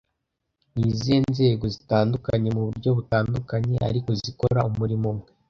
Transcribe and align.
Ni 0.77 0.83
izihe 0.91 1.19
nzego 1.31 1.65
zitandukanye 1.75 2.49
mu 2.55 2.61
buryo 2.67 2.89
butandukanye 2.97 3.75
ariko 3.89 4.09
zikora 4.21 4.59
umurimo 4.69 5.05
umwe 5.13 5.27